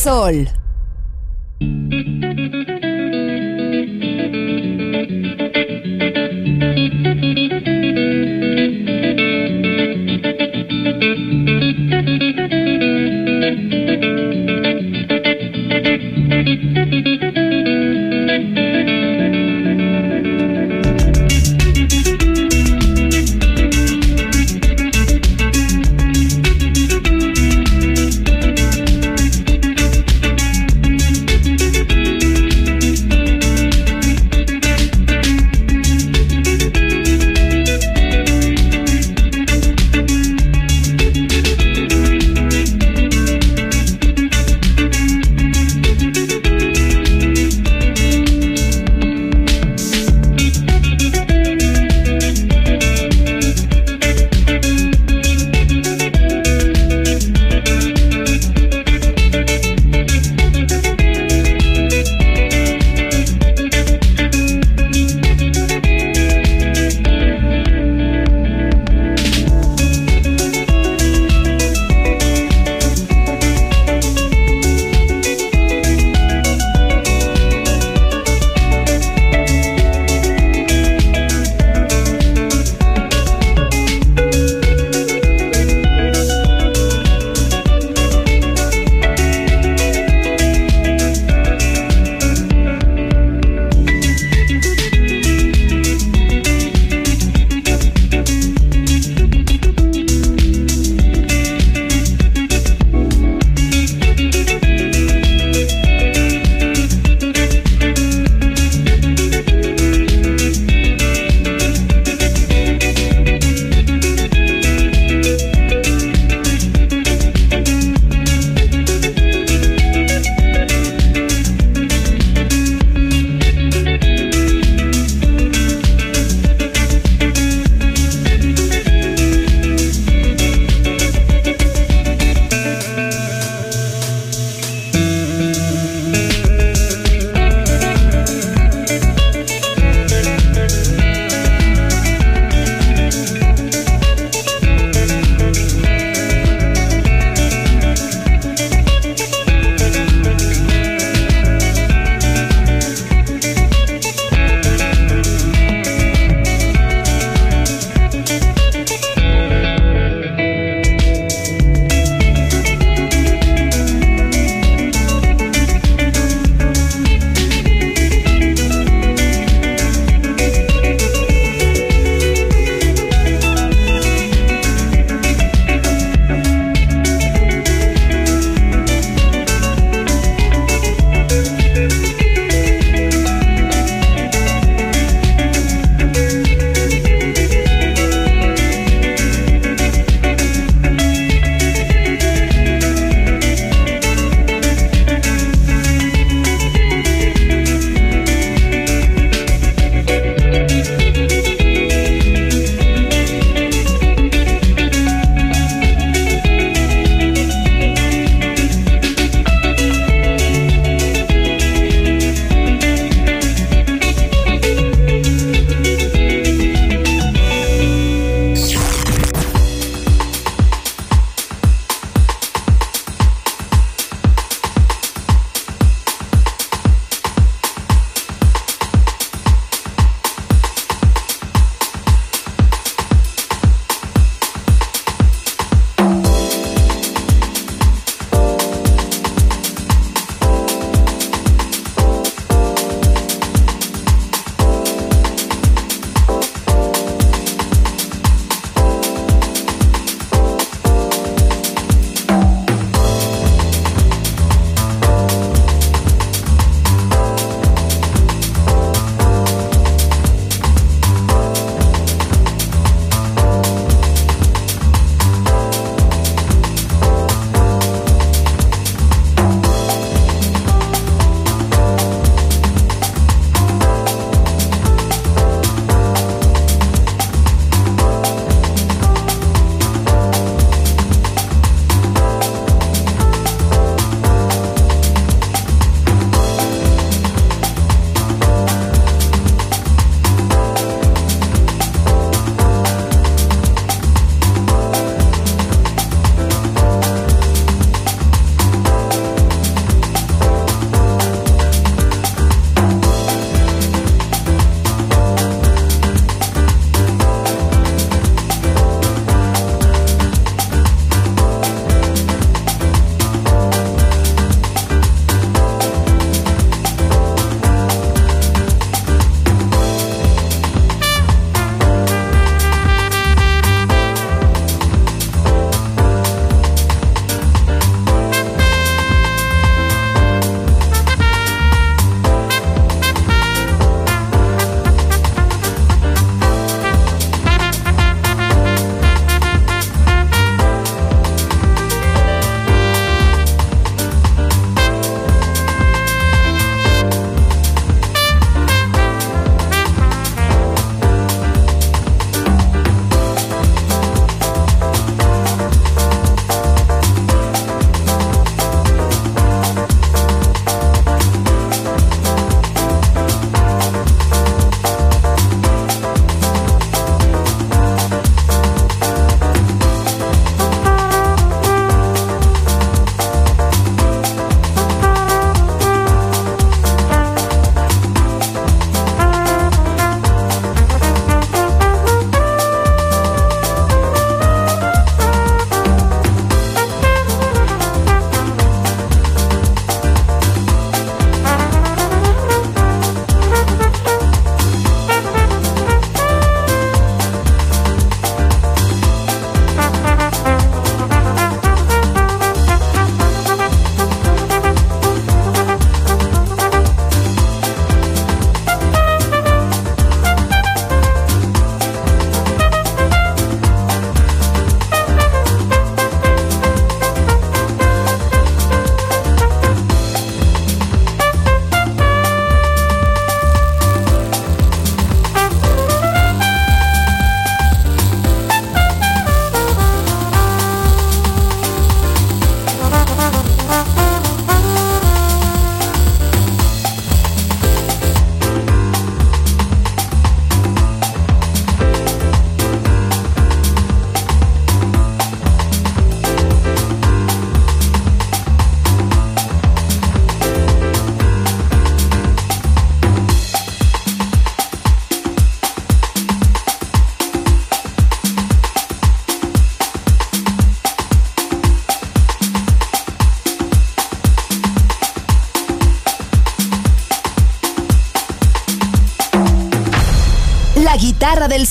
Sol. 0.00 0.59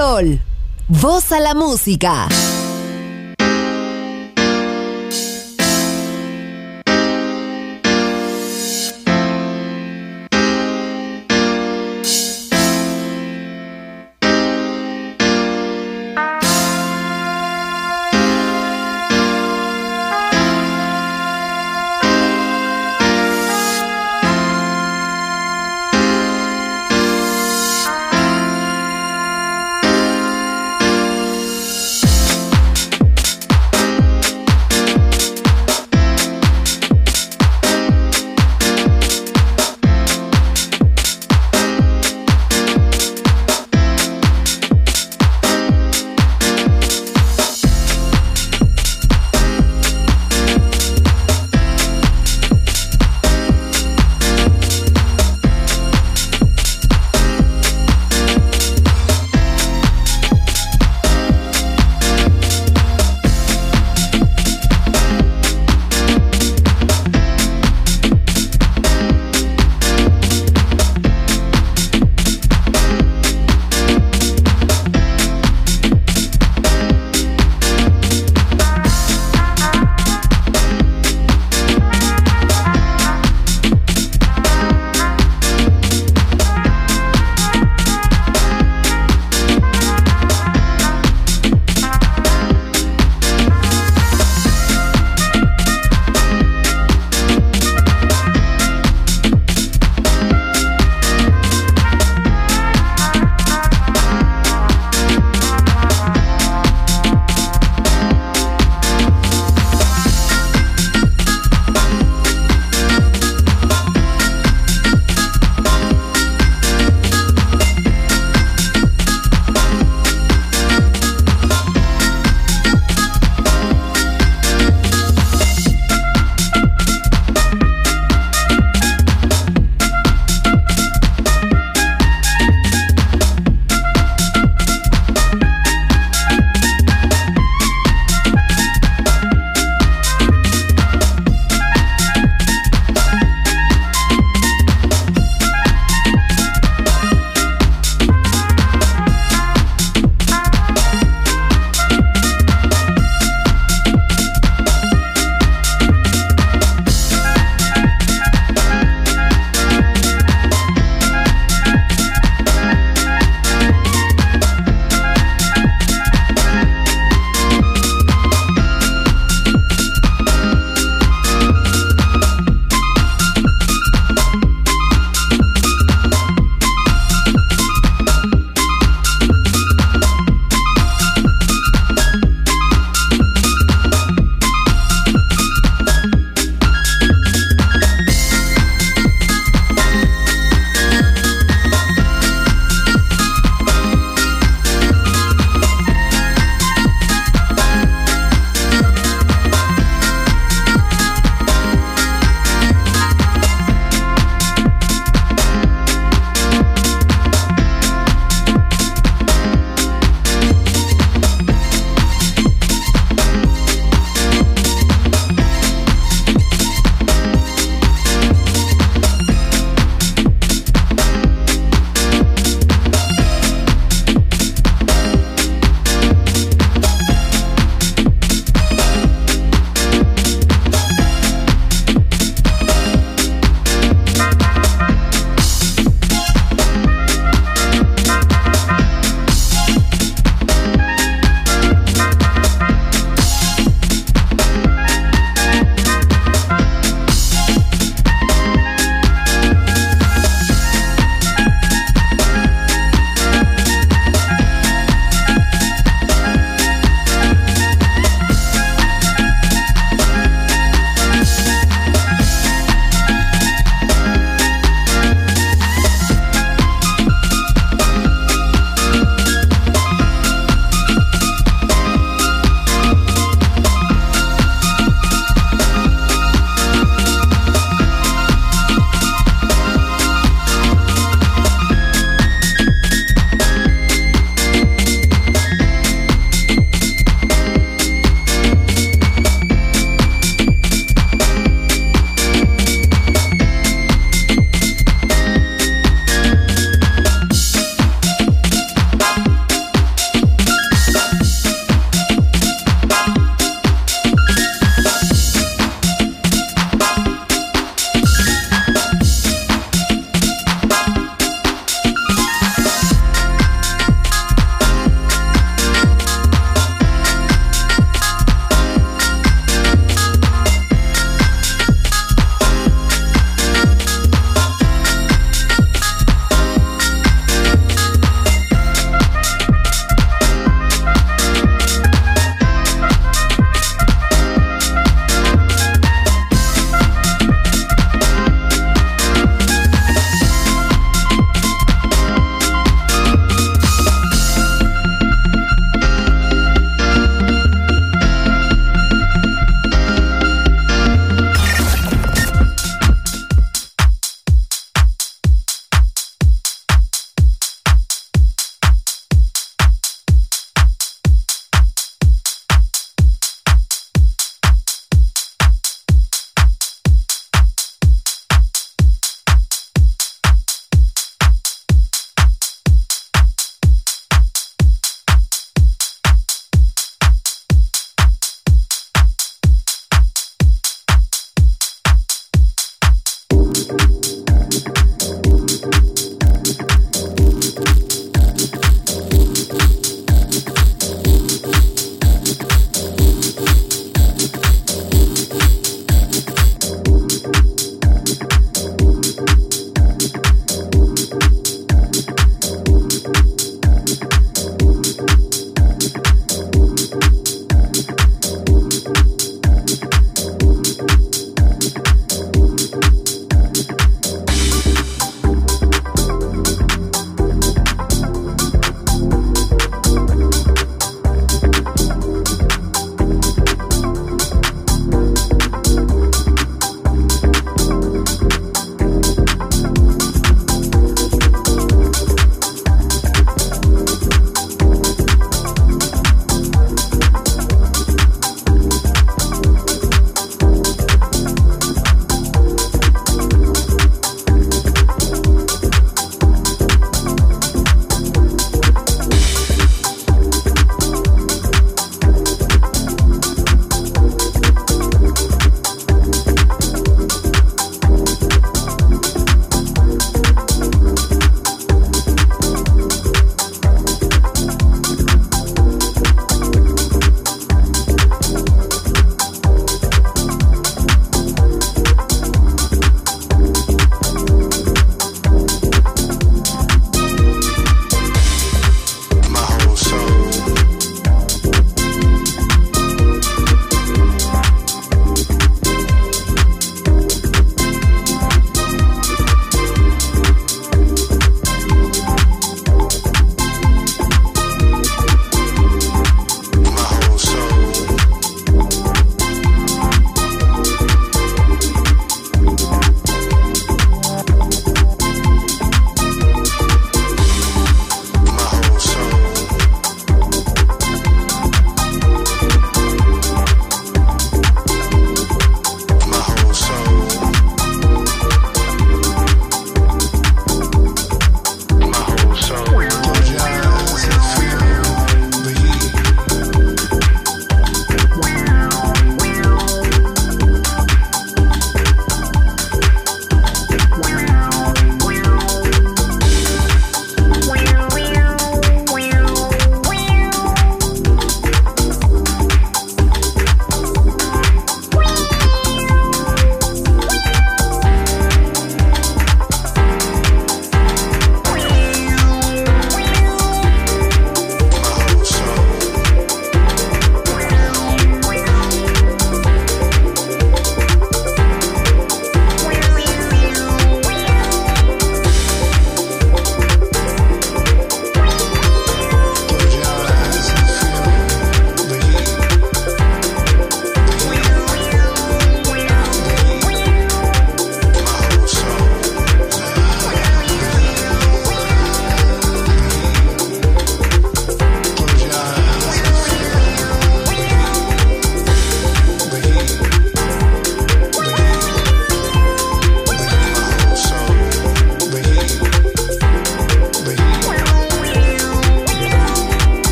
Sol. 0.00 0.40
Voz 0.88 1.30
a 1.30 1.40
la 1.40 1.52
música. 1.52 2.26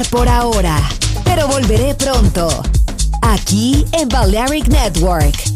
Por 0.00 0.26
ahora, 0.26 0.76
pero 1.22 1.46
volveré 1.48 1.94
pronto. 1.94 2.48
Aquí 3.20 3.84
en 3.92 4.08
Balearic 4.08 4.66
Network. 4.68 5.51